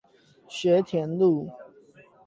[0.49, 1.47] 學田路